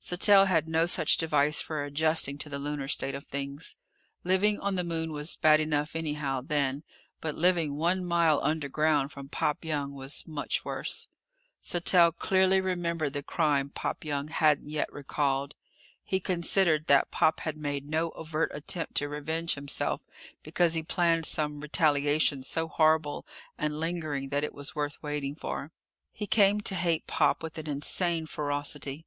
Sattell 0.00 0.46
had 0.46 0.68
no 0.68 0.86
such 0.86 1.16
device 1.16 1.60
for 1.60 1.82
adjusting 1.84 2.38
to 2.38 2.48
the 2.48 2.60
lunar 2.60 2.86
state 2.86 3.16
of 3.16 3.24
things. 3.26 3.74
Living 4.22 4.60
on 4.60 4.76
the 4.76 4.84
Moon 4.84 5.10
was 5.10 5.34
bad 5.34 5.58
enough 5.58 5.96
anyhow, 5.96 6.40
then, 6.46 6.84
but 7.20 7.34
living 7.34 7.74
one 7.74 8.04
mile 8.04 8.38
underground 8.40 9.10
from 9.10 9.28
Pop 9.28 9.64
Young 9.64 9.92
was 9.92 10.28
much 10.28 10.64
worse. 10.64 11.08
Sattell 11.60 12.12
clearly 12.12 12.60
remembered 12.60 13.14
the 13.14 13.22
crime 13.24 13.68
Pop 13.70 14.04
Young 14.04 14.28
hadn't 14.28 14.70
yet 14.70 14.92
recalled. 14.92 15.56
He 16.04 16.20
considered 16.20 16.86
that 16.86 17.10
Pop 17.10 17.40
had 17.40 17.56
made 17.56 17.84
no 17.88 18.12
overt 18.12 18.52
attempt 18.54 18.94
to 18.98 19.08
revenge 19.08 19.54
himself 19.54 20.04
because 20.44 20.74
he 20.74 20.84
planned 20.84 21.26
some 21.26 21.58
retaliation 21.58 22.44
so 22.44 22.68
horrible 22.68 23.26
and 23.58 23.80
lingering 23.80 24.28
that 24.28 24.44
it 24.44 24.54
was 24.54 24.76
worth 24.76 25.02
waiting 25.02 25.34
for. 25.34 25.72
He 26.12 26.28
came 26.28 26.60
to 26.60 26.76
hate 26.76 27.08
Pop 27.08 27.42
with 27.42 27.58
an 27.58 27.68
insane 27.68 28.26
ferocity. 28.26 29.04